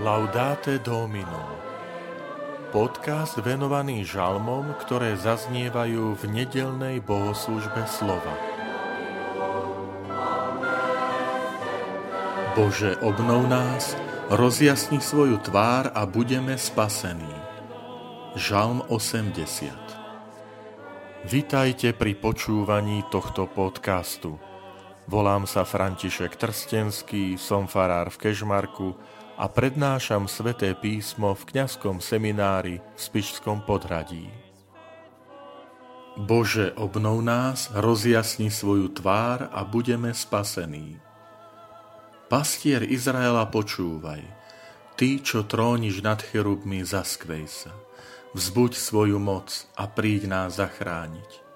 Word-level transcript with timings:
Laudate 0.00 0.80
Domino 0.80 1.60
Podcast 2.72 3.36
venovaný 3.36 4.00
žalmom, 4.08 4.72
ktoré 4.80 5.12
zaznievajú 5.12 6.16
v 6.16 6.22
nedelnej 6.24 7.04
bohoslužbe 7.04 7.84
slova. 7.84 8.32
Bože, 12.56 12.96
obnov 13.04 13.44
nás, 13.44 13.92
rozjasni 14.32 15.04
svoju 15.04 15.36
tvár 15.44 15.92
a 15.92 16.08
budeme 16.08 16.56
spasení. 16.56 17.36
Žalm 18.40 18.80
80 18.88 21.28
Vitajte 21.28 21.92
pri 21.92 22.16
počúvaní 22.16 23.04
tohto 23.12 23.44
podcastu. 23.52 24.40
Volám 25.04 25.44
sa 25.44 25.68
František 25.68 26.40
Trstenský, 26.40 27.36
som 27.36 27.68
farár 27.68 28.08
v 28.08 28.16
Kežmarku, 28.16 28.96
a 29.40 29.48
prednášam 29.48 30.28
sveté 30.28 30.76
písmo 30.76 31.32
v 31.32 31.48
kňazskom 31.48 32.04
seminári 32.04 32.84
v 32.84 32.98
Spišskom 33.00 33.64
podhradí. 33.64 34.28
Bože, 36.20 36.76
obnov 36.76 37.24
nás, 37.24 37.72
rozjasni 37.72 38.52
svoju 38.52 38.92
tvár 38.92 39.48
a 39.48 39.64
budeme 39.64 40.12
spasení. 40.12 41.00
Pastier 42.28 42.84
Izraela, 42.84 43.48
počúvaj. 43.48 44.20
Ty, 45.00 45.08
čo 45.24 45.48
tróniš 45.48 46.04
nad 46.04 46.20
cherubmi, 46.20 46.84
zaskvej 46.84 47.48
sa. 47.48 47.72
Vzbuď 48.36 48.76
svoju 48.76 49.16
moc 49.16 49.64
a 49.72 49.88
príď 49.88 50.28
nás 50.28 50.60
zachrániť. 50.60 51.48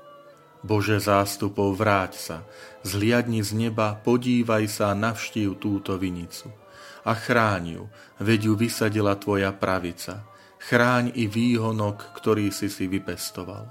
Bože 0.64 0.96
zástupov, 1.04 1.76
vráť 1.76 2.16
sa, 2.16 2.36
zliadni 2.80 3.44
z 3.44 3.68
neba, 3.68 3.92
podívaj 4.00 4.72
sa 4.72 4.96
a 4.96 4.96
navštív 4.96 5.60
túto 5.60 6.00
vinicu 6.00 6.63
a 7.04 7.12
chráň 7.12 7.64
ju, 7.78 7.84
veď 8.20 8.40
ju 8.48 8.54
vysadila 8.56 9.14
tvoja 9.20 9.52
pravica. 9.52 10.24
Chráň 10.64 11.12
i 11.12 11.28
výhonok, 11.28 12.16
ktorý 12.16 12.48
si 12.48 12.72
si 12.72 12.88
vypestoval. 12.88 13.68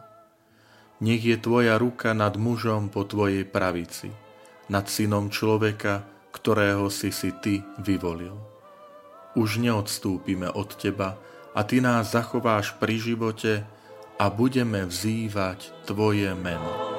Nech 1.02 1.26
je 1.26 1.36
tvoja 1.42 1.82
ruka 1.82 2.14
nad 2.14 2.38
mužom 2.38 2.94
po 2.94 3.04
tvojej 3.04 3.44
pravici, 3.50 4.14
nad 4.70 4.86
synom 4.86 5.34
človeka, 5.34 6.06
ktorého 6.30 6.88
si 6.94 7.10
si 7.10 7.34
ty 7.42 7.66
vyvolil. 7.82 8.38
Už 9.34 9.58
neodstúpime 9.58 10.54
od 10.54 10.78
teba 10.78 11.18
a 11.58 11.66
ty 11.66 11.82
nás 11.82 12.14
zachováš 12.14 12.78
pri 12.78 13.02
živote 13.02 13.66
a 14.22 14.26
budeme 14.30 14.86
vzývať 14.86 15.90
tvoje 15.90 16.30
meno. 16.38 16.93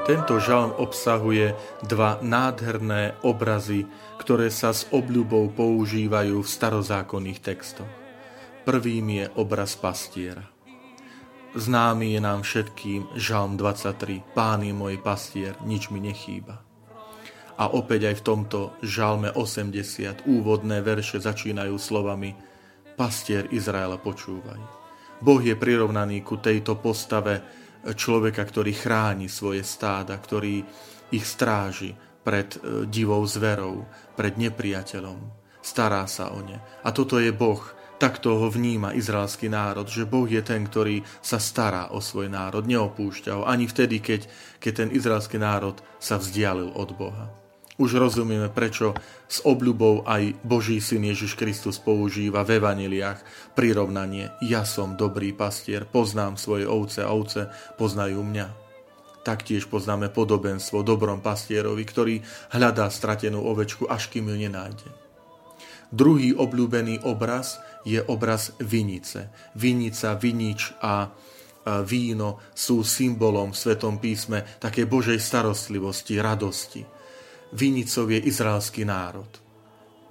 Tento 0.00 0.40
žalm 0.40 0.72
obsahuje 0.80 1.52
dva 1.84 2.16
nádherné 2.24 3.20
obrazy, 3.20 3.84
ktoré 4.16 4.48
sa 4.48 4.72
s 4.72 4.88
obľubou 4.88 5.52
používajú 5.52 6.40
v 6.40 6.48
starozákonných 6.48 7.40
textoch. 7.44 7.88
Prvým 8.64 9.06
je 9.20 9.24
obraz 9.36 9.76
pastiera. 9.76 10.48
Známy 11.52 12.16
je 12.16 12.20
nám 12.22 12.40
všetkým 12.46 13.12
žalm 13.18 13.60
23. 13.60 14.22
Pán 14.32 14.64
je 14.64 14.72
môj 14.72 14.96
pastier, 15.02 15.58
nič 15.66 15.92
mi 15.92 16.00
nechýba. 16.00 16.62
A 17.60 17.68
opäť 17.68 18.08
aj 18.08 18.14
v 18.20 18.24
tomto 18.24 18.60
žalme 18.80 19.28
80 19.36 20.24
úvodné 20.24 20.80
verše 20.80 21.20
začínajú 21.20 21.76
slovami 21.76 22.32
Pastier 22.96 23.48
Izraela 23.52 24.00
počúvaj. 24.00 24.60
Boh 25.20 25.40
je 25.40 25.52
prirovnaný 25.52 26.24
ku 26.24 26.40
tejto 26.40 26.80
postave 26.80 27.44
človeka, 27.96 28.44
ktorý 28.44 28.72
chráni 28.76 29.26
svoje 29.30 29.64
stáda, 29.64 30.16
ktorý 30.16 30.62
ich 31.10 31.24
stráži 31.26 31.96
pred 32.20 32.56
e, 32.56 32.86
divou 32.86 33.24
zverou, 33.24 33.88
pred 34.14 34.36
nepriateľom. 34.36 35.18
Stará 35.60 36.04
sa 36.08 36.32
o 36.32 36.40
ne. 36.40 36.56
A 36.84 36.88
toto 36.92 37.20
je 37.20 37.32
Boh. 37.32 37.60
Takto 38.00 38.40
ho 38.40 38.48
vníma 38.48 38.96
izraelský 38.96 39.52
národ, 39.52 39.84
že 39.84 40.08
Boh 40.08 40.24
je 40.24 40.40
ten, 40.40 40.64
ktorý 40.64 41.04
sa 41.20 41.36
stará 41.36 41.92
o 41.92 42.00
svoj 42.00 42.32
národ, 42.32 42.64
neopúšťa 42.64 43.36
ho, 43.36 43.42
ani 43.44 43.68
vtedy, 43.68 44.00
keď, 44.00 44.24
keď 44.56 44.72
ten 44.72 44.88
izraelský 44.88 45.36
národ 45.36 45.76
sa 46.00 46.16
vzdialil 46.16 46.72
od 46.72 46.96
Boha. 46.96 47.28
Už 47.80 47.96
rozumieme, 47.96 48.52
prečo 48.52 48.92
s 49.24 49.40
obľubou 49.40 50.04
aj 50.04 50.36
Boží 50.44 50.84
syn 50.84 51.08
Ježiš 51.08 51.32
Kristus 51.32 51.80
používa 51.80 52.44
v 52.44 52.60
evaniliách 52.60 53.24
prirovnanie 53.56 54.36
Ja 54.44 54.68
som 54.68 55.00
dobrý 55.00 55.32
pastier, 55.32 55.88
poznám 55.88 56.36
svoje 56.36 56.68
ovce 56.68 57.00
a 57.00 57.08
ovce 57.08 57.48
poznajú 57.80 58.20
mňa. 58.20 58.52
Taktiež 59.24 59.64
poznáme 59.64 60.12
podobenstvo 60.12 60.84
dobrom 60.84 61.24
pastierovi, 61.24 61.80
ktorý 61.88 62.20
hľadá 62.52 62.84
stratenú 62.92 63.48
ovečku, 63.48 63.88
až 63.88 64.12
kým 64.12 64.28
ju 64.28 64.36
nenájde. 64.36 64.88
Druhý 65.88 66.36
obľúbený 66.36 67.08
obraz 67.08 67.64
je 67.88 67.96
obraz 67.96 68.52
vinice. 68.60 69.32
Vinica, 69.56 70.20
vinič 70.20 70.76
a 70.84 71.08
víno 71.88 72.44
sú 72.52 72.84
symbolom 72.84 73.56
v 73.56 73.60
Svetom 73.64 73.96
písme 73.96 74.44
také 74.60 74.84
Božej 74.84 75.16
starostlivosti, 75.16 76.20
radosti 76.20 76.99
Vinicov 77.50 78.10
je 78.14 78.20
izraelský 78.22 78.86
národ. 78.86 79.28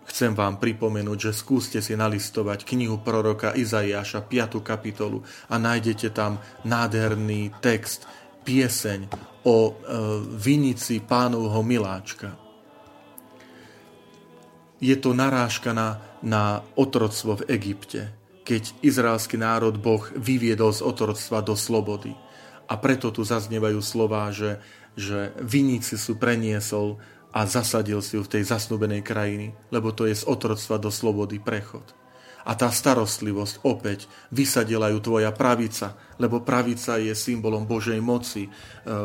Chcem 0.10 0.34
vám 0.34 0.58
pripomenúť, 0.58 1.30
že 1.30 1.38
skúste 1.38 1.80
si 1.86 1.94
nalistovať 1.94 2.66
knihu 2.66 3.00
proroka 3.06 3.54
Izaiáša 3.54 4.26
5. 4.26 4.58
kapitolu 4.66 5.22
a 5.48 5.56
nájdete 5.62 6.10
tam 6.10 6.42
nádherný 6.66 7.54
text, 7.62 8.10
pieseň 8.42 9.06
o 9.46 9.70
e, 9.70 9.72
vinici 10.34 10.98
pánovho 10.98 11.62
miláčka. 11.62 12.34
Je 14.82 14.96
to 14.98 15.14
narážka 15.14 15.78
na, 15.78 16.02
na 16.26 16.66
otroctvo 16.74 17.44
v 17.44 17.54
Egypte, 17.54 18.10
keď 18.48 18.74
izraelský 18.82 19.38
národ 19.38 19.78
Boh 19.78 20.02
vyviedol 20.18 20.74
z 20.74 20.82
otroctva 20.82 21.46
do 21.46 21.54
slobody. 21.54 22.18
A 22.66 22.74
preto 22.82 23.14
tu 23.14 23.22
zaznievajú 23.22 23.78
slová, 23.86 24.34
že, 24.34 24.58
že 24.98 25.36
vinici 25.38 26.00
sú 26.02 26.18
preniesol 26.18 26.98
a 27.30 27.46
zasadil 27.46 28.02
si 28.02 28.18
ju 28.18 28.26
v 28.26 28.40
tej 28.40 28.44
zasnúbenej 28.50 29.06
krajiny, 29.06 29.54
lebo 29.70 29.94
to 29.94 30.10
je 30.10 30.18
z 30.18 30.26
otroctva 30.26 30.82
do 30.82 30.90
slobody 30.90 31.38
prechod. 31.38 31.86
A 32.48 32.58
tá 32.58 32.74
starostlivosť 32.74 33.62
opäť 33.68 34.10
vysadila 34.34 34.90
ju 34.90 34.98
tvoja 35.04 35.30
pravica, 35.30 35.94
lebo 36.18 36.42
pravica 36.42 36.98
je 36.98 37.14
symbolom 37.14 37.70
Božej 37.70 38.02
moci, 38.02 38.48
e, 38.48 38.52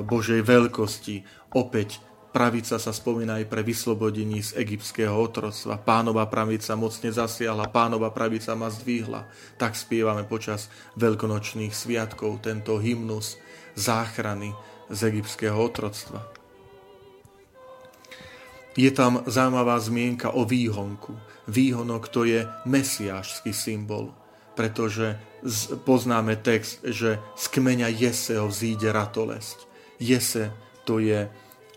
Božej 0.01 0.41
veľkosti. 0.41 1.27
Opäť 1.53 2.01
pravica 2.33 2.81
sa 2.81 2.93
spomína 2.95 3.43
aj 3.43 3.47
pre 3.51 3.61
vyslobodení 3.61 4.41
z 4.41 4.57
egyptského 4.57 5.13
otroctva. 5.13 5.77
Pánova 5.83 6.25
pravica 6.31 6.73
mocne 6.79 7.13
zasiahla, 7.13 7.69
pánova 7.69 8.15
pravica 8.15 8.57
ma 8.57 8.73
zdvihla. 8.73 9.29
Tak 9.61 9.77
spievame 9.77 10.25
počas 10.25 10.73
veľkonočných 10.97 11.75
sviatkov 11.75 12.41
tento 12.41 12.81
hymnus 12.81 13.37
záchrany 13.77 14.55
z 14.89 15.01
egyptského 15.11 15.59
otroctva. 15.59 16.44
Je 18.75 18.91
tam 18.91 19.23
zaujímavá 19.27 19.79
zmienka 19.79 20.35
o 20.35 20.43
výhonku. 20.43 21.15
Výhonok 21.47 22.11
to 22.11 22.27
je 22.27 22.43
mesiášsky 22.67 23.55
symbol, 23.55 24.11
pretože 24.59 25.15
poznáme 25.87 26.41
text, 26.43 26.83
že 26.83 27.21
z 27.37 27.45
kmeňa 27.55 27.89
Jeseho 27.93 28.51
vzíde 28.51 28.91
ratolesť. 28.91 29.69
Jese 30.03 30.51
to 30.83 30.99
je 30.99 31.29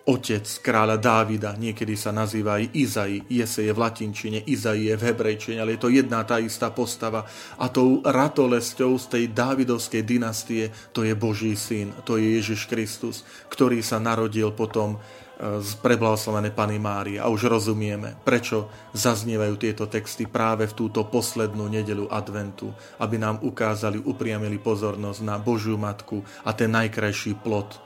otec 0.08 0.48
kráľa 0.64 0.96
Dávida, 0.96 1.60
niekedy 1.60 2.00
sa 2.00 2.16
nazýva 2.16 2.64
aj 2.64 2.72
Izai, 2.80 3.28
Jese 3.28 3.68
je 3.68 3.76
v 3.76 3.82
latinčine, 3.84 4.40
Izai 4.48 4.88
je 4.88 4.96
v 4.96 5.04
hebrejčine, 5.04 5.60
ale 5.60 5.76
je 5.76 5.84
to 5.84 5.92
jedna 5.92 6.24
tá 6.24 6.40
istá 6.40 6.72
postava. 6.72 7.28
A 7.60 7.68
tou 7.68 8.00
ratolesťou 8.08 8.96
z 8.96 9.06
tej 9.12 9.24
Dávidovskej 9.36 10.08
dynastie 10.08 10.72
to 10.96 11.04
je 11.04 11.12
Boží 11.12 11.60
syn, 11.60 11.92
to 12.08 12.16
je 12.16 12.40
Ježiš 12.40 12.72
Kristus, 12.72 13.28
ktorý 13.52 13.84
sa 13.84 14.00
narodil 14.00 14.48
potom 14.56 14.96
z 15.38 15.72
preblahoslavené 15.86 16.50
Pany 16.50 16.82
Márie. 16.82 17.22
A 17.22 17.30
už 17.30 17.46
rozumieme, 17.46 18.18
prečo 18.26 18.74
zaznievajú 18.98 19.56
tieto 19.62 19.86
texty 19.86 20.26
práve 20.26 20.66
v 20.66 20.74
túto 20.74 21.06
poslednú 21.06 21.70
nedelu 21.70 22.10
adventu, 22.10 22.74
aby 22.98 23.22
nám 23.22 23.46
ukázali, 23.46 24.02
upriamili 24.02 24.58
pozornosť 24.58 25.22
na 25.22 25.38
Božiu 25.38 25.78
Matku 25.78 26.26
a 26.42 26.58
ten 26.58 26.74
najkrajší 26.74 27.38
plot, 27.46 27.78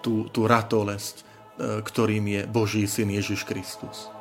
tú, 0.00 0.32
tú 0.32 0.48
ratolesť, 0.48 1.20
e, 1.20 1.24
ktorým 1.84 2.24
je 2.32 2.42
Boží 2.48 2.88
syn 2.88 3.12
Ježiš 3.12 3.44
Kristus. 3.44 4.15